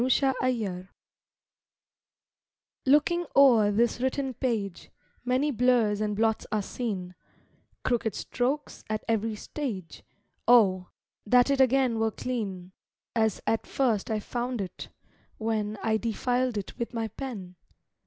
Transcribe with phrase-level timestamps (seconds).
[0.01, 0.87] THE COPY
[2.87, 4.89] Looking o'er this written page,
[5.23, 7.13] Many blurs and blots are seen;
[7.83, 10.01] Crooked strokes, at every stage
[10.47, 10.87] Oh,
[11.27, 12.71] that it again were clean,
[13.15, 14.89] As at first I found it,
[15.37, 17.55] when I defiled it with my pen!